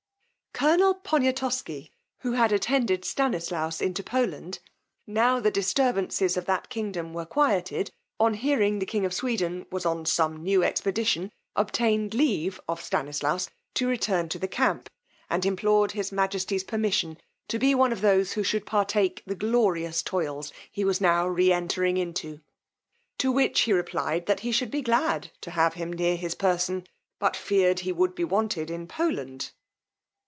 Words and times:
Colonel 0.53 0.93
Poniatosky, 0.93 1.89
who 2.19 2.33
had 2.33 2.51
attended 2.51 3.03
Stanislaus 3.03 3.81
into 3.81 4.03
Poland, 4.03 4.59
now 5.07 5.39
the 5.39 5.49
disturbances 5.49 6.37
of 6.37 6.45
that 6.45 6.69
kingdom 6.69 7.13
were 7.13 7.25
quieted, 7.25 7.89
on 8.19 8.35
hearing 8.35 8.77
the 8.77 8.85
king 8.85 9.03
of 9.03 9.11
Sweden 9.13 9.65
was 9.71 9.87
on 9.87 10.05
some 10.05 10.37
new 10.43 10.63
expedition, 10.63 11.31
obtained 11.55 12.13
leave 12.13 12.59
of 12.67 12.79
Stanislaus 12.79 13.49
to 13.73 13.87
return 13.87 14.29
to 14.29 14.37
the 14.37 14.47
camp, 14.47 14.87
and 15.31 15.47
implored 15.47 15.93
his 15.93 16.11
majesty's 16.11 16.63
permission 16.65 17.17
to 17.47 17.57
be 17.57 17.73
one 17.73 17.91
of 17.91 18.01
those 18.01 18.33
who 18.33 18.43
should 18.43 18.67
partake 18.67 19.23
the 19.25 19.33
glorious 19.35 20.03
toils 20.03 20.53
he 20.71 20.85
was 20.85 21.01
now 21.01 21.25
re 21.25 21.51
entering 21.51 21.97
into. 21.97 22.39
To 23.17 23.31
which 23.31 23.61
he 23.61 23.73
replied, 23.73 24.27
that 24.27 24.41
he 24.41 24.51
should 24.51 24.69
be 24.69 24.83
glad 24.83 25.31
to 25.41 25.49
have 25.51 25.73
him 25.73 25.91
near 25.91 26.15
his 26.15 26.35
person, 26.35 26.85
but 27.17 27.35
feared 27.35 27.79
he 27.79 27.91
would 27.91 28.13
be 28.13 28.25
wanted 28.25 28.69
in 28.69 28.85
Poland. 28.85 29.53